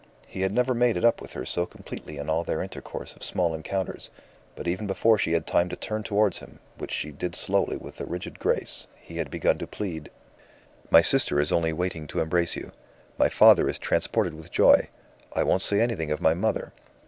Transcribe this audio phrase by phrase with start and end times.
[0.25, 3.21] He had never made it up with her so completely in all their intercourse of
[3.21, 4.09] small encounters;
[4.55, 8.01] but even before she had time to turn towards him, which she did slowly with
[8.01, 10.09] a rigid grace, he had begun to plead
[10.89, 12.71] "My sister is only waiting to embrace you.
[13.19, 14.89] My father is transported with joy.
[15.33, 16.73] I won't say anything of my mother!